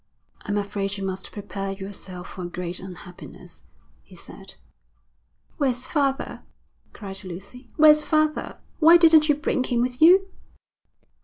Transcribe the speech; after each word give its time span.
'I'm 0.45 0.57
afraid 0.57 0.97
you 0.97 1.05
must 1.05 1.31
prepare 1.31 1.73
yourself 1.73 2.29
for 2.29 2.41
a 2.41 2.47
great 2.49 2.79
unhappiness,' 2.79 3.61
he 4.01 4.15
said. 4.15 4.55
'Where's 5.57 5.85
father?' 5.85 6.41
cried 6.91 7.23
Lucy. 7.23 7.69
'Where's 7.77 8.03
father? 8.03 8.57
Why 8.79 8.97
didn't 8.97 9.29
you 9.29 9.35
bring 9.35 9.63
him 9.63 9.79
with 9.81 10.01
you?' 10.01 10.29